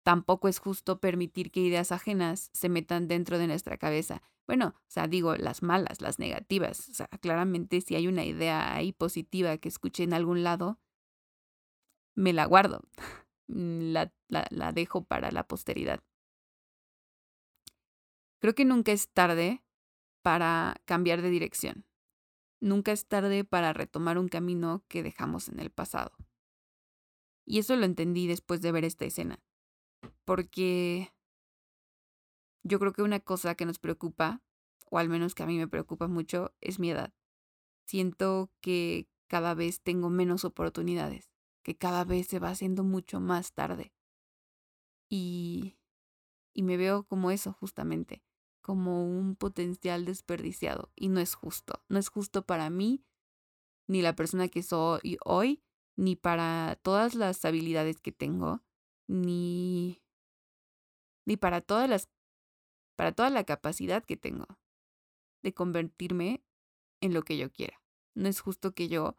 Tampoco 0.03 0.47
es 0.47 0.59
justo 0.59 1.01
permitir 1.01 1.51
que 1.51 1.59
ideas 1.59 1.91
ajenas 1.91 2.49
se 2.53 2.69
metan 2.69 3.09
dentro 3.09 3.37
de 3.37 3.47
nuestra 3.47 3.75
cabeza. 3.75 4.21
Bueno, 4.47 4.75
o 4.77 4.91
sea, 4.91 5.09
digo 5.09 5.35
las 5.35 5.61
malas, 5.61 5.99
las 5.99 6.19
negativas. 6.19 6.87
O 6.87 6.93
sea, 6.93 7.09
claramente 7.19 7.81
si 7.81 7.95
hay 7.95 8.07
una 8.07 8.23
idea 8.23 8.73
ahí 8.73 8.93
positiva 8.93 9.57
que 9.57 9.67
escuché 9.67 10.03
en 10.03 10.13
algún 10.13 10.41
lado, 10.41 10.79
me 12.15 12.31
la 12.31 12.45
guardo. 12.45 12.79
La, 13.47 14.13
la, 14.27 14.47
la 14.49 14.71
dejo 14.71 15.03
para 15.03 15.31
la 15.31 15.47
posteridad. 15.47 16.01
Creo 18.39 18.55
que 18.55 18.65
nunca 18.65 18.91
es 18.91 19.09
tarde 19.09 19.63
para 20.21 20.75
cambiar 20.85 21.21
de 21.21 21.29
dirección. 21.29 21.85
Nunca 22.59 22.91
es 22.91 23.07
tarde 23.07 23.43
para 23.43 23.73
retomar 23.73 24.17
un 24.17 24.29
camino 24.29 24.83
que 24.87 25.03
dejamos 25.03 25.49
en 25.49 25.59
el 25.59 25.69
pasado. 25.69 26.11
Y 27.45 27.59
eso 27.59 27.75
lo 27.75 27.85
entendí 27.85 28.27
después 28.27 28.61
de 28.61 28.71
ver 28.71 28.85
esta 28.85 29.05
escena. 29.05 29.43
Porque 30.25 31.13
yo 32.63 32.79
creo 32.79 32.93
que 32.93 33.01
una 33.01 33.19
cosa 33.19 33.55
que 33.55 33.65
nos 33.65 33.79
preocupa, 33.79 34.41
o 34.89 34.97
al 34.97 35.09
menos 35.09 35.35
que 35.35 35.43
a 35.43 35.45
mí 35.45 35.57
me 35.57 35.67
preocupa 35.67 36.07
mucho, 36.07 36.53
es 36.61 36.79
mi 36.79 36.89
edad. 36.91 37.13
Siento 37.85 38.49
que 38.61 39.09
cada 39.27 39.53
vez 39.53 39.81
tengo 39.81 40.09
menos 40.09 40.45
oportunidades, 40.45 41.32
que 41.63 41.75
cada 41.75 42.03
vez 42.03 42.27
se 42.27 42.39
va 42.39 42.49
haciendo 42.49 42.83
mucho 42.83 43.19
más 43.19 43.53
tarde. 43.53 43.93
Y, 45.09 45.77
y 46.53 46.63
me 46.63 46.77
veo 46.77 47.03
como 47.03 47.31
eso 47.31 47.53
justamente, 47.53 48.23
como 48.61 49.05
un 49.05 49.35
potencial 49.35 50.05
desperdiciado 50.05 50.91
y 50.95 51.09
no 51.09 51.19
es 51.19 51.35
justo. 51.35 51.83
No 51.89 51.99
es 51.99 52.09
justo 52.09 52.45
para 52.45 52.69
mí, 52.69 53.03
ni 53.87 54.01
la 54.01 54.15
persona 54.15 54.47
que 54.47 54.63
soy 54.63 55.17
hoy, 55.23 55.63
ni 55.95 56.15
para 56.15 56.77
todas 56.81 57.15
las 57.15 57.43
habilidades 57.45 58.01
que 58.01 58.11
tengo, 58.11 58.61
ni, 59.07 60.01
ni 61.25 61.37
para 61.37 61.61
todas 61.61 61.89
las 61.89 62.09
para 62.95 63.11
toda 63.11 63.29
la 63.29 63.43
capacidad 63.43 64.03
que 64.03 64.17
tengo 64.17 64.45
de 65.41 65.53
convertirme 65.53 66.43
en 67.01 67.13
lo 67.13 67.23
que 67.23 67.37
yo 67.37 67.51
quiera. 67.51 67.81
No 68.15 68.29
es 68.29 68.39
justo 68.39 68.73
que 68.73 68.87
yo 68.87 69.17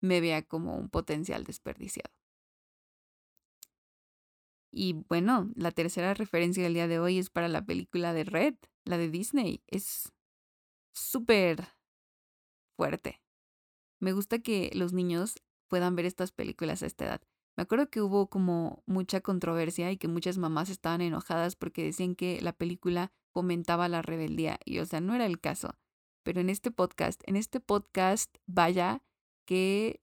me 0.00 0.20
vea 0.20 0.42
como 0.42 0.76
un 0.76 0.88
potencial 0.88 1.44
desperdiciado. 1.44 2.12
Y 4.70 5.04
bueno, 5.08 5.50
la 5.54 5.70
tercera 5.70 6.12
referencia 6.12 6.62
del 6.62 6.74
día 6.74 6.86
de 6.86 6.98
hoy 6.98 7.18
es 7.18 7.30
para 7.30 7.48
la 7.48 7.64
película 7.64 8.12
de 8.12 8.24
Red, 8.24 8.56
la 8.84 8.98
de 8.98 9.10
Disney. 9.10 9.62
Es 9.68 10.12
súper 10.92 11.68
fuerte. 12.76 13.22
Me 14.00 14.12
gusta 14.12 14.40
que 14.40 14.70
los 14.74 14.92
niños 14.92 15.36
puedan 15.68 15.96
ver 15.96 16.04
estas 16.04 16.30
películas 16.30 16.82
a 16.82 16.86
esta 16.86 17.06
edad. 17.06 17.22
Me 17.56 17.62
acuerdo 17.62 17.88
que 17.88 18.02
hubo 18.02 18.28
como 18.28 18.82
mucha 18.86 19.22
controversia 19.22 19.90
y 19.90 19.96
que 19.96 20.08
muchas 20.08 20.36
mamás 20.36 20.68
estaban 20.68 21.00
enojadas 21.00 21.56
porque 21.56 21.82
decían 21.82 22.14
que 22.14 22.40
la 22.42 22.52
película 22.52 23.12
fomentaba 23.32 23.88
la 23.88 24.02
rebeldía 24.02 24.60
y 24.64 24.78
o 24.80 24.86
sea, 24.86 25.00
no 25.00 25.14
era 25.14 25.24
el 25.24 25.40
caso. 25.40 25.74
Pero 26.22 26.40
en 26.40 26.50
este 26.50 26.70
podcast, 26.70 27.22
en 27.26 27.36
este 27.36 27.60
podcast, 27.60 28.36
vaya 28.46 29.02
que 29.46 30.02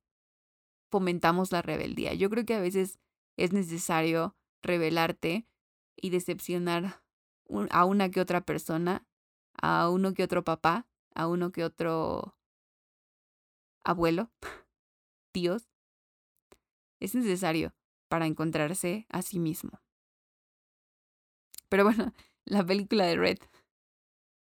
fomentamos 0.89 1.51
la 1.51 1.61
rebeldía. 1.61 2.13
Yo 2.13 2.29
creo 2.29 2.45
que 2.45 2.55
a 2.55 2.61
veces 2.61 2.99
es 3.37 3.53
necesario 3.53 4.35
revelarte 4.61 5.47
y 5.95 6.09
decepcionar 6.09 7.03
a 7.69 7.85
una 7.85 8.09
que 8.09 8.21
otra 8.21 8.41
persona, 8.41 9.05
a 9.61 9.89
uno 9.89 10.13
que 10.13 10.23
otro 10.23 10.43
papá, 10.43 10.87
a 11.13 11.27
uno 11.27 11.51
que 11.51 11.63
otro 11.63 12.37
abuelo, 13.83 14.31
tíos, 15.31 15.67
es 16.99 17.15
necesario 17.15 17.73
para 18.07 18.27
encontrarse 18.27 19.05
a 19.09 19.21
sí 19.21 19.39
mismo. 19.39 19.81
Pero 21.69 21.83
bueno, 21.83 22.13
la 22.45 22.65
película 22.65 23.05
de 23.05 23.17
Red, 23.17 23.39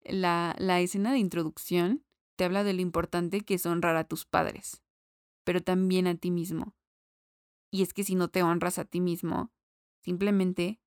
la, 0.03 0.55
la 0.57 0.79
escena 0.79 1.11
de 1.11 1.19
introducción 1.19 2.05
te 2.37 2.45
habla 2.45 2.63
de 2.63 2.73
lo 2.73 2.81
importante 2.81 3.41
que 3.41 3.55
es 3.55 3.65
honrar 3.65 3.97
a 3.97 4.05
tus 4.05 4.25
padres, 4.25 4.81
pero 5.47 5.63
también 5.63 6.07
a 6.07 6.15
ti 6.15 6.29
mismo. 6.29 6.75
Y 7.71 7.81
es 7.81 7.93
que 7.93 8.03
si 8.03 8.15
no 8.15 8.27
te 8.27 8.43
honras 8.43 8.79
a 8.79 8.83
ti 8.83 8.99
mismo, 8.99 9.53
Simplemente 10.07 10.79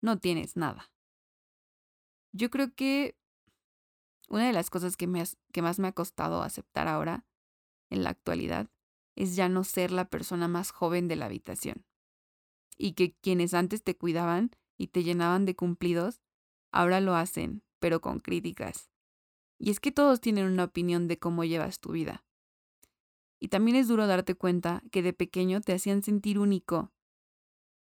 no 0.00 0.18
tienes 0.18 0.56
nada. 0.56 0.90
Yo 2.32 2.50
creo 2.50 2.74
que 2.74 3.16
una 4.28 4.48
de 4.48 4.52
las 4.52 4.68
cosas 4.68 4.96
que, 4.96 5.06
que 5.52 5.62
más 5.62 5.78
me 5.78 5.86
ha 5.86 5.92
costado 5.92 6.42
aceptar 6.42 6.88
ahora, 6.88 7.24
en 7.88 8.02
la 8.02 8.10
actualidad, 8.10 8.68
es 9.14 9.36
ya 9.36 9.48
no 9.48 9.62
ser 9.62 9.92
la 9.92 10.10
persona 10.10 10.48
más 10.48 10.72
joven 10.72 11.06
de 11.06 11.14
la 11.14 11.26
habitación. 11.26 11.86
Y 12.76 12.94
que 12.94 13.14
quienes 13.14 13.54
antes 13.54 13.84
te 13.84 13.96
cuidaban 13.96 14.50
y 14.76 14.88
te 14.88 15.04
llenaban 15.04 15.44
de 15.44 15.54
cumplidos, 15.54 16.20
ahora 16.72 17.00
lo 17.00 17.14
hacen, 17.14 17.62
pero 17.78 18.00
con 18.00 18.18
críticas. 18.18 18.90
Y 19.56 19.70
es 19.70 19.78
que 19.78 19.92
todos 19.92 20.20
tienen 20.20 20.46
una 20.46 20.64
opinión 20.64 21.06
de 21.06 21.20
cómo 21.20 21.44
llevas 21.44 21.78
tu 21.78 21.92
vida. 21.92 22.24
Y 23.40 23.48
también 23.48 23.76
es 23.76 23.88
duro 23.88 24.06
darte 24.06 24.34
cuenta 24.34 24.82
que 24.90 25.02
de 25.02 25.12
pequeño 25.12 25.60
te 25.60 25.72
hacían 25.72 26.02
sentir 26.02 26.38
único 26.38 26.92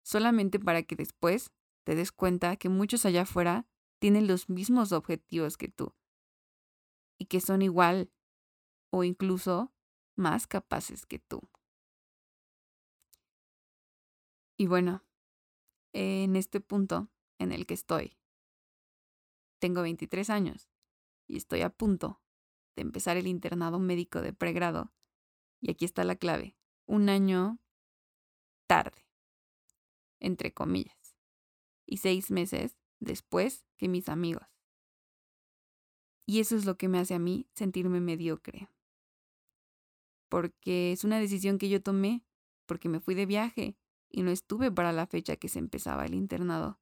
solamente 0.03 0.59
para 0.59 0.83
que 0.83 0.97
después 0.97 1.53
te 1.85 1.95
des 1.95 2.13
cuenta 2.13 2.57
que 2.57 2.69
muchos 2.69 3.07
allá 3.07 3.23
afuera 3.23 3.67
tienen 3.99 4.27
los 4.27 4.49
mismos 4.49 4.93
objetivos 4.93 5.57
que 5.57 5.69
tú 5.69 5.95
y 7.19 7.27
que 7.27 7.41
son 7.41 7.63
igual 7.63 8.11
o 8.91 9.05
incluso 9.05 9.73
más 10.17 10.47
capaces 10.47 11.07
que 11.07 11.19
tú. 11.19 11.41
Y 14.57 14.67
bueno, 14.67 15.05
en 15.93 16.37
este 16.37 16.61
punto 16.61 17.09
en 17.39 17.53
el 17.53 17.67
que 17.67 17.75
estoy, 17.75 18.19
tengo 19.61 19.83
23 19.83 20.31
años 20.31 20.69
y 21.27 21.37
estoy 21.37 21.63
a 21.63 21.71
punto 21.71 22.21
de 22.77 22.83
empezar 22.83 23.17
el 23.17 23.27
internado 23.27 23.79
médico 23.79 24.21
de 24.21 24.33
pregrado. 24.33 24.93
Y 25.63 25.71
aquí 25.71 25.87
está 25.87 26.05
la 26.05 26.17
clave, 26.17 26.55
un 26.85 27.09
año 27.09 27.59
tarde 28.67 29.03
entre 30.23 30.55
comillas, 30.55 31.17
y 31.85 31.99
seis 31.99 32.31
meses 32.31 32.79
después 33.01 33.67
que 33.77 33.89
mis 33.89 34.09
amigos. 34.09 34.47
Y 36.25 36.39
eso 36.39 36.57
es 36.57 36.65
lo 36.65 36.79
que 36.79 36.89
me 36.89 36.99
hace 36.99 37.15
a 37.15 37.19
mí 37.19 37.49
sentirme 37.55 38.01
mediocre. 38.01 38.69
Porque 40.29 40.93
es 40.93 41.05
una 41.05 41.19
decisión 41.19 41.59
que 41.59 41.69
yo 41.69 41.83
tomé, 41.83 42.25
porque 42.67 42.89
me 42.89 43.01
fui 43.01 43.15
de 43.15 43.27
viaje 43.27 43.77
y 44.09 44.23
no 44.23 44.31
estuve 44.31 44.71
para 44.71 44.93
la 44.93 45.07
fecha 45.07 45.37
que 45.37 45.49
se 45.49 45.59
empezaba 45.59 46.07
el 46.07 46.15
internado. 46.15 46.79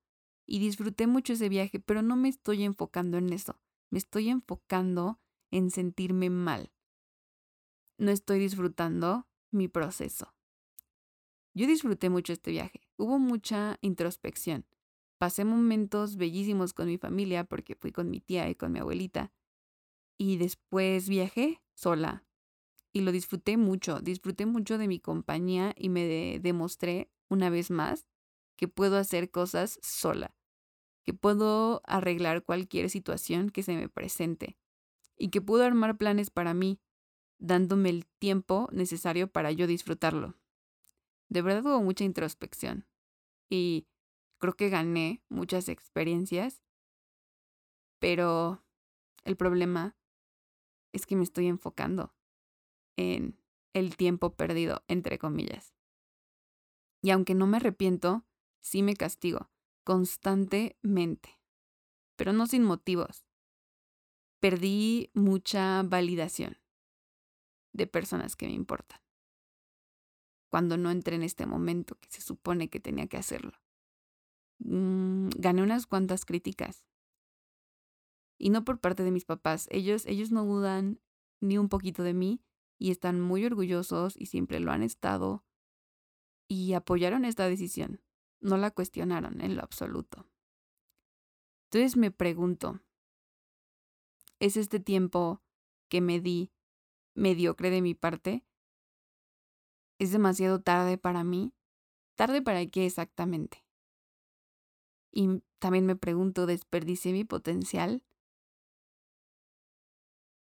Y 0.47 0.59
disfruté 0.59 1.07
mucho 1.07 1.33
ese 1.33 1.49
viaje, 1.49 1.81
pero 1.81 2.03
no 2.03 2.17
me 2.17 2.29
estoy 2.29 2.65
enfocando 2.65 3.17
en 3.17 3.33
eso. 3.33 3.59
Me 3.89 3.99
estoy 3.99 4.29
enfocando 4.29 5.19
en 5.51 5.71
sentirme 5.71 6.29
mal. 6.29 6.71
No 8.01 8.11
estoy 8.11 8.39
disfrutando 8.39 9.29
mi 9.51 9.69
proceso. 9.69 10.33
Yo 11.53 11.67
disfruté 11.67 12.09
mucho 12.09 12.33
este 12.33 12.51
viaje. 12.51 12.89
Hubo 12.97 13.19
mucha 13.19 13.77
introspección. 13.83 14.65
Pasé 15.19 15.45
momentos 15.45 16.17
bellísimos 16.17 16.73
con 16.73 16.87
mi 16.87 16.97
familia 16.97 17.45
porque 17.45 17.75
fui 17.75 17.93
con 17.93 18.09
mi 18.09 18.23
tía 18.23 18.49
y 18.49 18.55
con 18.55 18.73
mi 18.73 18.79
abuelita. 18.79 19.35
Y 20.17 20.39
después 20.39 21.11
viajé 21.11 21.61
sola. 21.75 22.25
Y 22.91 23.03
lo 23.03 23.13
disfruté 23.13 23.59
mucho. 23.59 24.01
Disfruté 24.01 24.47
mucho 24.47 24.79
de 24.79 24.89
mi 24.89 24.99
compañía 24.99 25.75
y 25.77 25.91
me 25.91 26.39
demostré 26.41 27.11
una 27.29 27.51
vez 27.51 27.71
más 27.71 28.07
que 28.57 28.67
puedo 28.67 28.97
hacer 28.97 29.31
cosas 29.31 29.79
sola. 29.83 30.35
Que 31.05 31.13
puedo 31.13 31.83
arreglar 31.85 32.45
cualquier 32.45 32.89
situación 32.89 33.51
que 33.51 33.63
se 33.63 33.77
me 33.77 33.91
presente. 33.91 34.57
Y 35.19 35.29
que 35.29 35.43
puedo 35.43 35.65
armar 35.65 35.99
planes 35.99 36.31
para 36.31 36.55
mí. 36.55 36.81
Dándome 37.41 37.89
el 37.89 38.07
tiempo 38.07 38.69
necesario 38.71 39.33
para 39.33 39.51
yo 39.51 39.67
disfrutarlo. 39.67 40.37
De 41.29 41.43
verdad 41.43 41.65
hubo 41.65 41.83
mucha 41.83 42.05
introspección 42.05 42.87
y 43.49 43.89
creo 44.39 44.55
que 44.55 44.69
gané 44.69 45.23
muchas 45.29 45.69
experiencias, 45.69 46.63
pero 47.99 48.63
el 49.25 49.37
problema 49.37 49.97
es 50.93 51.07
que 51.07 51.17
me 51.17 51.25
estoy 51.25 51.47
enfocando 51.47 52.15
en 52.97 53.39
el 53.73 53.97
tiempo 53.97 54.35
perdido, 54.37 54.85
entre 54.89 55.19
comillas. 55.19 55.75
Y 57.03 57.11
aunque 57.11 57.35
no 57.35 57.47
me 57.47 57.57
arrepiento, 57.57 58.27
sí 58.61 58.83
me 58.83 58.95
castigo 58.95 59.51
constantemente, 59.85 61.41
pero 62.17 62.33
no 62.33 62.47
sin 62.47 62.65
motivos. 62.65 63.25
Perdí 64.41 65.11
mucha 65.15 65.83
validación 65.83 66.61
de 67.73 67.87
personas 67.87 68.37
que 68.37 68.47
me 68.47 68.53
importan 68.53 69.01
cuando 70.51 70.77
no 70.77 70.91
entré 70.91 71.17
en 71.17 71.23
este 71.23 71.47
momento 71.47 71.97
que 72.01 72.11
se 72.11 72.21
supone 72.21 72.69
que 72.69 72.81
tenía 72.81 73.07
que 73.07 73.17
hacerlo. 73.17 73.53
Mm, 74.59 75.29
gané 75.37 75.63
unas 75.63 75.87
cuantas 75.87 76.25
críticas. 76.25 76.85
Y 78.37 78.51
no 78.51 78.65
por 78.65 78.81
parte 78.81 79.05
de 79.05 79.13
mis 79.13 79.25
papás. 79.25 79.69
Ellos, 79.71 80.05
ellos 80.07 80.33
no 80.33 80.45
dudan 80.45 81.01
ni 81.41 81.57
un 81.57 81.69
poquito 81.69 82.03
de 82.03 82.15
mí 82.15 82.43
y 82.79 82.91
están 82.91 83.21
muy 83.21 83.45
orgullosos 83.45 84.17
y 84.17 84.27
siempre 84.27 84.61
lo 84.61 84.73
han 84.73 84.83
estado 84.83 85.45
y 86.49 86.73
apoyaron 86.73 87.25
esta 87.25 87.49
decisión. 87.49 88.03
No 88.41 88.57
la 88.57 88.71
cuestionaron 88.71 89.41
en 89.41 89.57
lo 89.57 89.63
absoluto. 89.63 90.27
Entonces 91.67 91.97
me 91.97 92.11
pregunto, 92.11 92.81
¿es 94.41 94.57
este 94.57 94.81
tiempo 94.81 95.43
que 95.89 96.01
me 96.01 96.21
di 96.21 96.51
mediocre 97.21 97.71
de 97.71 97.83
mi 97.83 97.95
parte? 97.95 98.45
¿Es 99.99 100.11
demasiado 100.11 100.61
tarde 100.61 100.97
para 100.97 101.23
mí? 101.23 101.53
¿Tarde 102.17 102.41
para 102.43 102.65
qué 102.67 102.87
exactamente? 102.87 103.63
Y 105.13 105.43
también 105.59 105.87
me 105.87 105.97
pregunto, 105.97 106.47
¿desperdicié 106.47 107.13
mi 107.13 107.25
potencial? 107.25 108.03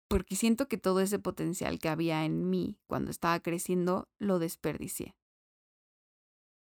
Porque 0.08 0.36
siento 0.36 0.68
que 0.68 0.78
todo 0.78 1.00
ese 1.00 1.18
potencial 1.18 1.78
que 1.78 1.88
había 1.88 2.24
en 2.24 2.48
mí 2.48 2.78
cuando 2.86 3.10
estaba 3.10 3.40
creciendo 3.40 4.08
lo 4.18 4.38
desperdicié. 4.38 5.14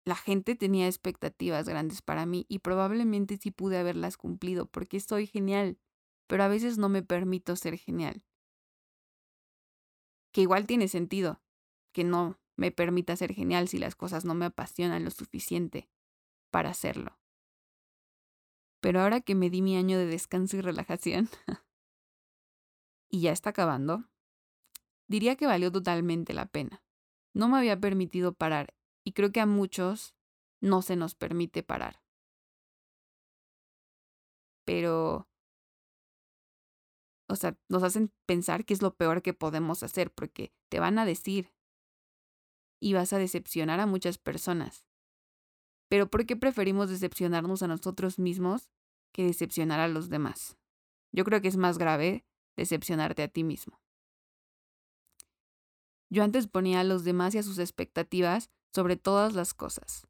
La 0.06 0.16
gente 0.16 0.54
tenía 0.54 0.86
expectativas 0.86 1.68
grandes 1.68 2.00
para 2.00 2.24
mí 2.24 2.46
y 2.48 2.60
probablemente 2.60 3.36
sí 3.36 3.50
pude 3.50 3.76
haberlas 3.76 4.16
cumplido 4.16 4.66
porque 4.66 4.98
soy 4.98 5.26
genial, 5.26 5.78
pero 6.26 6.44
a 6.44 6.48
veces 6.48 6.78
no 6.78 6.88
me 6.88 7.02
permito 7.02 7.54
ser 7.56 7.76
genial. 7.76 8.22
Que 10.32 10.42
igual 10.42 10.66
tiene 10.66 10.88
sentido, 10.88 11.40
que 11.92 12.04
no 12.04 12.38
me 12.56 12.70
permita 12.70 13.16
ser 13.16 13.32
genial 13.32 13.68
si 13.68 13.78
las 13.78 13.94
cosas 13.94 14.24
no 14.24 14.34
me 14.34 14.46
apasionan 14.46 15.04
lo 15.04 15.10
suficiente 15.10 15.88
para 16.50 16.70
hacerlo. 16.70 17.18
Pero 18.80 19.00
ahora 19.00 19.20
que 19.20 19.34
me 19.34 19.50
di 19.50 19.62
mi 19.62 19.76
año 19.76 19.98
de 19.98 20.06
descanso 20.06 20.56
y 20.56 20.60
relajación, 20.60 21.28
y 23.08 23.22
ya 23.22 23.32
está 23.32 23.50
acabando, 23.50 24.04
diría 25.06 25.36
que 25.36 25.46
valió 25.46 25.72
totalmente 25.72 26.32
la 26.32 26.46
pena. 26.46 26.82
No 27.32 27.48
me 27.48 27.58
había 27.58 27.78
permitido 27.78 28.32
parar 28.32 28.74
y 29.04 29.12
creo 29.12 29.32
que 29.32 29.40
a 29.40 29.46
muchos 29.46 30.14
no 30.60 30.82
se 30.82 30.96
nos 30.96 31.14
permite 31.14 31.62
parar. 31.62 32.02
Pero, 34.64 35.29
o 37.30 37.36
sea, 37.36 37.56
nos 37.68 37.84
hacen 37.84 38.12
pensar 38.26 38.64
que 38.64 38.74
es 38.74 38.82
lo 38.82 38.96
peor 38.96 39.22
que 39.22 39.32
podemos 39.32 39.82
hacer 39.82 40.12
porque 40.12 40.52
te 40.68 40.80
van 40.80 40.98
a 40.98 41.06
decir, 41.06 41.52
y 42.80 42.94
vas 42.94 43.12
a 43.12 43.18
decepcionar 43.18 43.78
a 43.78 43.86
muchas 43.86 44.18
personas. 44.18 44.88
Pero 45.88 46.10
¿por 46.10 46.26
qué 46.26 46.34
preferimos 46.34 46.88
decepcionarnos 46.88 47.62
a 47.62 47.68
nosotros 47.68 48.18
mismos 48.18 48.70
que 49.12 49.24
decepcionar 49.24 49.80
a 49.80 49.88
los 49.88 50.08
demás? 50.08 50.56
Yo 51.12 51.24
creo 51.24 51.40
que 51.40 51.48
es 51.48 51.56
más 51.56 51.78
grave 51.78 52.24
decepcionarte 52.56 53.22
a 53.22 53.28
ti 53.28 53.44
mismo. 53.44 53.80
Yo 56.08 56.24
antes 56.24 56.48
ponía 56.48 56.80
a 56.80 56.84
los 56.84 57.04
demás 57.04 57.34
y 57.34 57.38
a 57.38 57.42
sus 57.42 57.58
expectativas 57.58 58.50
sobre 58.74 58.96
todas 58.96 59.34
las 59.34 59.54
cosas. 59.54 60.08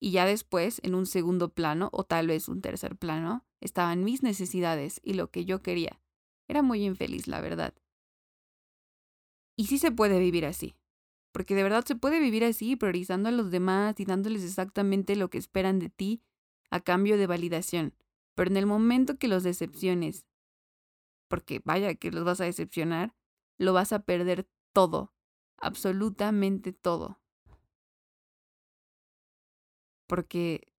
Y 0.00 0.12
ya 0.12 0.24
después, 0.24 0.80
en 0.84 0.94
un 0.94 1.06
segundo 1.06 1.52
plano, 1.52 1.90
o 1.92 2.04
tal 2.04 2.28
vez 2.28 2.48
un 2.48 2.62
tercer 2.62 2.96
plano, 2.96 3.44
estaban 3.60 4.04
mis 4.04 4.22
necesidades 4.22 5.00
y 5.02 5.14
lo 5.14 5.30
que 5.30 5.44
yo 5.44 5.60
quería. 5.60 6.00
Era 6.48 6.62
muy 6.62 6.84
infeliz, 6.84 7.28
la 7.28 7.40
verdad. 7.40 7.74
Y 9.56 9.66
sí 9.66 9.78
se 9.78 9.92
puede 9.92 10.18
vivir 10.18 10.46
así. 10.46 10.74
Porque 11.32 11.54
de 11.54 11.62
verdad 11.62 11.84
se 11.84 11.94
puede 11.94 12.20
vivir 12.20 12.44
así, 12.44 12.74
priorizando 12.74 13.28
a 13.28 13.32
los 13.32 13.50
demás 13.50 14.00
y 14.00 14.04
dándoles 14.04 14.42
exactamente 14.42 15.14
lo 15.14 15.28
que 15.28 15.38
esperan 15.38 15.78
de 15.78 15.90
ti 15.90 16.22
a 16.70 16.80
cambio 16.80 17.18
de 17.18 17.26
validación. 17.26 17.94
Pero 18.34 18.50
en 18.50 18.56
el 18.56 18.66
momento 18.66 19.18
que 19.18 19.28
los 19.28 19.42
decepciones, 19.42 20.26
porque 21.28 21.60
vaya 21.64 21.94
que 21.94 22.10
los 22.10 22.24
vas 22.24 22.40
a 22.40 22.44
decepcionar, 22.44 23.14
lo 23.58 23.72
vas 23.72 23.92
a 23.92 24.00
perder 24.00 24.48
todo, 24.72 25.12
absolutamente 25.58 26.72
todo. 26.72 27.20
Porque 30.06 30.72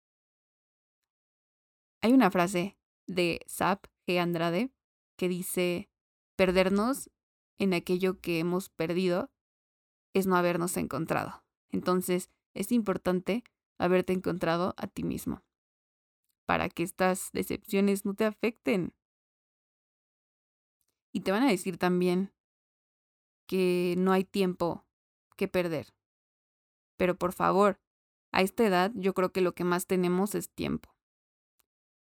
hay 2.01 2.13
una 2.13 2.32
frase 2.32 2.77
de 3.05 3.41
Zap 3.47 3.86
G. 4.08 4.19
Andrade 4.19 4.71
que 5.19 5.27
dice, 5.27 5.89
perdernos 6.38 7.12
en 7.58 7.73
aquello 7.73 8.21
que 8.21 8.39
hemos 8.39 8.69
perdido 8.69 9.29
es 10.13 10.27
no 10.27 10.38
habernos 10.38 10.77
encontrado. 10.77 11.43
Entonces, 11.69 12.32
es 12.53 12.71
importante 12.71 13.43
haberte 13.77 14.13
encontrado 14.13 14.73
a 14.77 14.88
ti 14.88 15.03
mismo 15.03 15.43
para 16.45 16.69
que 16.69 16.84
estas 16.84 17.32
decepciones 17.34 18.05
no 18.05 18.13
te 18.13 18.23
afecten. 18.23 18.95
Y 21.12 21.19
te 21.19 21.32
van 21.32 21.43
a 21.43 21.49
decir 21.49 21.77
también 21.77 22.34
que 23.45 23.95
no 23.97 24.13
hay 24.13 24.23
tiempo 24.23 24.88
que 25.36 25.49
perder. 25.49 25.93
Pero 26.95 27.17
por 27.17 27.34
favor, 27.34 27.82
a 28.32 28.41
esta 28.41 28.65
edad 28.65 28.93
yo 28.95 29.13
creo 29.13 29.34
que 29.34 29.41
lo 29.41 29.53
que 29.53 29.65
más 29.65 29.86
tenemos 29.86 30.34
es 30.34 30.49
tiempo. 30.49 30.95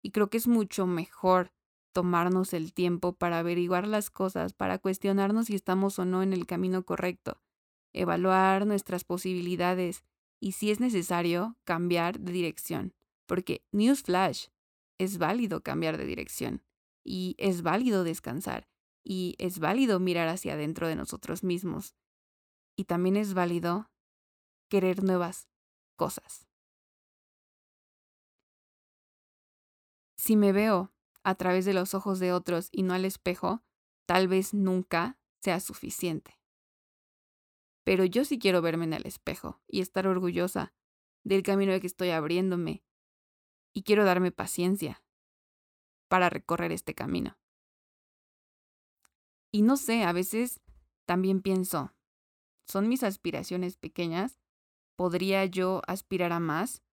Y 0.04 0.12
creo 0.12 0.30
que 0.30 0.38
es 0.38 0.47
mucho 0.49 0.86
mejor 0.86 1.55
tomarnos 1.95 2.53
el 2.53 2.73
tiempo 2.73 3.13
para 3.13 3.39
averiguar 3.39 3.88
las 3.88 4.10
cosas, 4.10 4.51
para 4.51 4.79
cuestionarnos 4.79 5.45
si 5.45 5.55
estamos 5.55 5.97
o 5.97 6.03
no 6.03 6.23
en 6.23 6.34
el 6.34 6.45
camino 6.45 6.84
correcto, 6.84 7.41
evaluar 7.93 8.67
nuestras 8.67 9.05
posibilidades 9.05 10.03
y 10.41 10.51
si 10.51 10.71
es 10.71 10.81
necesario 10.81 11.55
cambiar 11.63 12.19
de 12.19 12.34
dirección, 12.34 12.93
porque 13.25 13.63
Newsflash 13.71 14.47
es 14.97 15.17
válido 15.19 15.63
cambiar 15.63 15.97
de 15.97 16.03
dirección 16.03 16.63
y 17.05 17.36
es 17.38 17.62
válido 17.62 18.03
descansar 18.03 18.67
y 19.01 19.36
es 19.38 19.60
válido 19.60 20.01
mirar 20.01 20.27
hacia 20.27 20.55
adentro 20.55 20.89
de 20.89 20.97
nosotros 20.97 21.45
mismos 21.45 21.95
y 22.75 22.84
también 22.84 23.15
es 23.15 23.34
válido 23.34 23.89
querer 24.69 25.01
nuevas 25.01 25.47
cosas. 25.95 26.45
Si 30.17 30.36
me 30.36 30.51
veo 30.51 30.94
a 31.25 31.33
través 31.33 31.65
de 31.65 31.73
los 31.73 31.95
ojos 31.95 32.19
de 32.19 32.31
otros 32.31 32.69
y 32.71 32.83
no 32.83 32.93
al 32.93 33.03
espejo, 33.03 33.63
tal 34.05 34.27
vez 34.27 34.53
nunca 34.53 35.17
sea 35.41 35.59
suficiente. 35.59 36.39
Pero 37.83 38.05
yo 38.05 38.25
sí 38.25 38.38
quiero 38.38 38.61
verme 38.61 38.85
en 38.85 38.93
el 38.93 39.07
espejo 39.07 39.59
y 39.67 39.81
estar 39.81 40.05
orgullosa 40.05 40.75
del 41.23 41.41
camino 41.41 41.77
que 41.79 41.88
estoy 41.88 42.11
abriéndome. 42.11 42.83
Y 43.73 43.81
quiero 43.81 44.05
darme 44.05 44.31
paciencia 44.31 45.03
para 46.07 46.29
recorrer 46.29 46.71
este 46.71 46.93
camino. 46.93 47.39
Y 49.51 49.63
no 49.63 49.77
sé, 49.77 50.03
a 50.03 50.13
veces 50.13 50.61
también 51.05 51.41
pienso, 51.41 51.95
¿son 52.67 52.88
mis 52.88 53.01
aspiraciones 53.01 53.77
pequeñas? 53.77 54.39
¿Podría 54.95 55.43
yo 55.45 55.81
aspirar 55.88 56.31
a 56.31 56.39
más? 56.39 56.83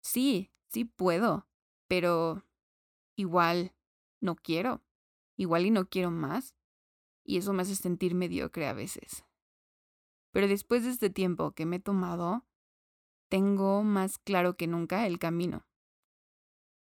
Sí, 0.00 0.50
sí 0.68 0.86
puedo, 0.86 1.46
pero 1.88 2.45
igual 3.16 3.74
no 4.20 4.36
quiero, 4.36 4.82
igual 5.36 5.66
y 5.66 5.70
no 5.70 5.88
quiero 5.88 6.10
más. 6.10 6.54
Y 7.24 7.38
eso 7.38 7.52
me 7.52 7.62
hace 7.62 7.74
sentir 7.74 8.14
mediocre 8.14 8.68
a 8.68 8.72
veces. 8.72 9.24
Pero 10.30 10.46
después 10.46 10.84
de 10.84 10.90
este 10.90 11.10
tiempo 11.10 11.52
que 11.52 11.66
me 11.66 11.76
he 11.76 11.80
tomado, 11.80 12.46
tengo 13.28 13.82
más 13.82 14.18
claro 14.18 14.56
que 14.56 14.68
nunca 14.68 15.06
el 15.06 15.18
camino. 15.18 15.66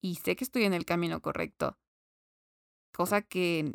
Y 0.01 0.17
sé 0.17 0.37
que 0.37 0.45
estoy 0.45 0.65
en 0.65 0.73
el 0.73 0.87
camino 0.87 1.21
correcto. 1.21 1.79
Cosa 2.93 3.23
que 3.23 3.75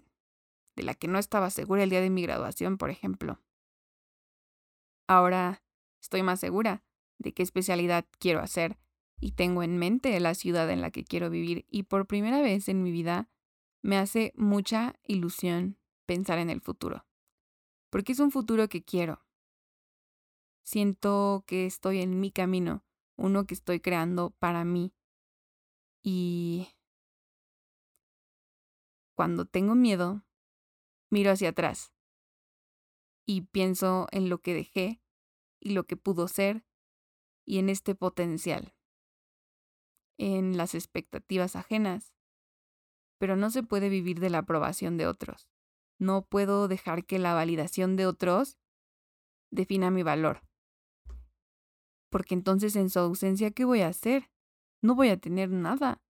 de 0.75 0.83
la 0.83 0.93
que 0.93 1.07
no 1.07 1.19
estaba 1.19 1.49
segura 1.49 1.83
el 1.83 1.89
día 1.89 2.01
de 2.01 2.10
mi 2.10 2.21
graduación, 2.21 2.77
por 2.77 2.89
ejemplo. 2.89 3.41
Ahora 5.07 5.63
estoy 6.01 6.23
más 6.23 6.39
segura 6.39 6.83
de 7.17 7.33
qué 7.33 7.43
especialidad 7.43 8.05
quiero 8.19 8.41
hacer 8.41 8.77
y 9.19 9.32
tengo 9.32 9.63
en 9.63 9.77
mente 9.77 10.19
la 10.19 10.36
ciudad 10.36 10.69
en 10.69 10.82
la 10.82 10.91
que 10.91 11.03
quiero 11.03 11.30
vivir 11.30 11.65
y 11.69 11.84
por 11.84 12.08
primera 12.08 12.41
vez 12.41 12.69
en 12.69 12.84
mi 12.84 12.91
vida 12.91 13.30
me 13.82 13.97
hace 13.97 14.34
mucha 14.36 14.95
ilusión 15.03 15.77
pensar 16.06 16.39
en 16.39 16.49
el 16.49 16.62
futuro. 16.62 17.06
porque 17.89 18.12
es 18.12 18.19
un 18.19 18.32
futuro 18.32 18.67
que 18.67 18.84
quiero. 18.84 19.25
Siento 20.63 21.45
que 21.47 21.65
estoy 21.65 22.01
en 22.01 22.19
mi 22.19 22.32
camino, 22.32 22.84
uno 23.15 23.45
que 23.45 23.53
estoy 23.53 23.80
creando 23.80 24.32
para 24.32 24.65
mí. 24.65 24.93
Y 26.03 26.67
cuando 29.15 29.45
tengo 29.45 29.73
miedo, 29.73 30.25
miro 31.10 31.32
hacia 31.32 31.49
atrás 31.49 31.93
y 33.25 33.41
pienso 33.41 34.08
en 34.12 34.30
lo 34.30 34.39
que 34.41 34.53
dejé 34.53 35.01
y 35.60 35.71
lo 35.71 35.86
que 35.86 35.97
pudo 35.97 36.27
ser 36.27 36.65
y 37.45 37.60
en 37.60 37.69
este 37.69 37.95
potencial, 37.95 38.75
en 40.17 40.58
las 40.58 40.75
expectativas 40.75 41.56
ajenas. 41.56 42.13
Pero 43.19 43.36
no 43.36 43.49
se 43.49 43.63
puede 43.63 43.89
vivir 43.89 44.19
de 44.19 44.30
la 44.30 44.39
aprobación 44.39 44.97
de 44.97 45.08
otros. 45.08 45.49
No 45.99 46.25
puedo 46.25 46.67
dejar 46.67 47.06
que 47.06 47.19
la 47.19 47.34
validación 47.34 47.95
de 47.95 48.06
otros 48.06 48.58
defina 49.51 49.89
mi 49.89 50.03
valor. 50.03 50.41
Porque 52.10 52.36
entonces 52.36 52.75
en 52.75 52.89
su 52.89 52.99
ausencia, 52.99 53.51
¿qué 53.51 53.65
voy 53.65 53.82
a 53.82 53.88
hacer? 53.88 54.30
No 54.82 54.95
voy 54.95 55.10
a 55.10 55.17
tener 55.17 55.49
nada. 55.49 56.01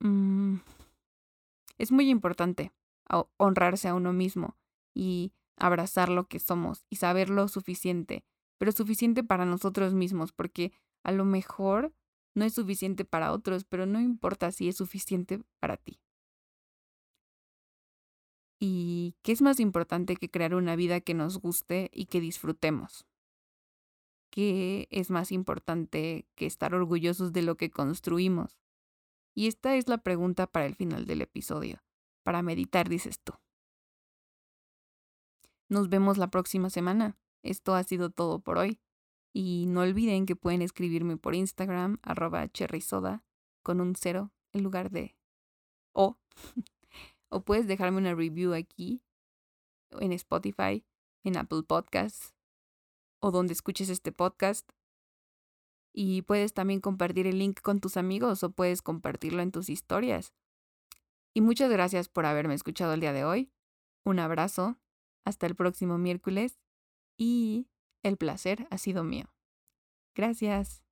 Mm. 0.00 0.58
Es 1.78 1.92
muy 1.92 2.10
importante 2.10 2.72
honrarse 3.36 3.88
a 3.88 3.94
uno 3.94 4.12
mismo 4.12 4.56
y 4.94 5.32
abrazar 5.56 6.08
lo 6.08 6.26
que 6.28 6.38
somos 6.38 6.84
y 6.90 6.96
saber 6.96 7.30
lo 7.30 7.48
suficiente, 7.48 8.24
pero 8.58 8.72
suficiente 8.72 9.22
para 9.22 9.44
nosotros 9.44 9.94
mismos, 9.94 10.32
porque 10.32 10.72
a 11.02 11.12
lo 11.12 11.24
mejor 11.24 11.94
no 12.36 12.44
es 12.44 12.52
suficiente 12.52 13.04
para 13.04 13.32
otros, 13.32 13.64
pero 13.64 13.86
no 13.86 13.98
importa 13.98 14.52
si 14.52 14.68
es 14.68 14.76
suficiente 14.76 15.42
para 15.58 15.78
ti. 15.78 16.00
¿Y 18.60 19.16
qué 19.22 19.32
es 19.32 19.40
más 19.40 19.58
importante 19.58 20.16
que 20.16 20.30
crear 20.30 20.54
una 20.54 20.76
vida 20.76 21.00
que 21.00 21.14
nos 21.14 21.38
guste 21.38 21.90
y 21.92 22.06
que 22.06 22.20
disfrutemos? 22.20 23.06
¿Qué 24.30 24.86
es 24.90 25.10
más 25.10 25.32
importante 25.32 26.26
que 26.34 26.44
estar 26.44 26.74
orgullosos 26.74 27.32
de 27.32 27.40
lo 27.40 27.56
que 27.56 27.70
construimos? 27.70 28.58
Y 29.34 29.46
esta 29.46 29.76
es 29.76 29.88
la 29.88 29.98
pregunta 29.98 30.46
para 30.46 30.66
el 30.66 30.74
final 30.74 31.06
del 31.06 31.22
episodio, 31.22 31.82
para 32.22 32.42
meditar, 32.42 32.88
dices 32.90 33.18
tú. 33.20 33.32
Nos 35.70 35.88
vemos 35.88 36.18
la 36.18 36.30
próxima 36.30 36.68
semana. 36.68 37.18
Esto 37.42 37.74
ha 37.74 37.82
sido 37.82 38.10
todo 38.10 38.40
por 38.40 38.58
hoy. 38.58 38.78
Y 39.38 39.66
no 39.66 39.82
olviden 39.82 40.24
que 40.24 40.34
pueden 40.34 40.62
escribirme 40.62 41.18
por 41.18 41.34
Instagram, 41.34 41.98
arroba 42.00 42.48
cherrysoda, 42.48 43.22
con 43.62 43.82
un 43.82 43.94
cero 43.94 44.32
en 44.54 44.62
lugar 44.62 44.90
de 44.90 45.14
O. 45.92 46.16
o 47.28 47.44
puedes 47.44 47.66
dejarme 47.66 47.98
una 47.98 48.14
review 48.14 48.54
aquí, 48.54 49.02
en 49.90 50.12
Spotify, 50.12 50.86
en 51.22 51.36
Apple 51.36 51.64
Podcasts, 51.64 52.34
o 53.20 53.30
donde 53.30 53.52
escuches 53.52 53.90
este 53.90 54.10
podcast. 54.10 54.70
Y 55.92 56.22
puedes 56.22 56.54
también 56.54 56.80
compartir 56.80 57.26
el 57.26 57.38
link 57.38 57.60
con 57.60 57.78
tus 57.78 57.98
amigos 57.98 58.42
o 58.42 58.52
puedes 58.52 58.80
compartirlo 58.80 59.42
en 59.42 59.52
tus 59.52 59.68
historias. 59.68 60.32
Y 61.34 61.42
muchas 61.42 61.70
gracias 61.70 62.08
por 62.08 62.24
haberme 62.24 62.54
escuchado 62.54 62.94
el 62.94 63.00
día 63.00 63.12
de 63.12 63.24
hoy. 63.24 63.52
Un 64.02 64.18
abrazo 64.18 64.78
hasta 65.26 65.46
el 65.46 65.54
próximo 65.54 65.98
miércoles 65.98 66.58
y 67.18 67.68
el 68.02 68.16
placer 68.16 68.66
ha 68.70 68.78
sido 68.78 69.04
mío. 69.04 69.26
Gracias. 70.14 70.85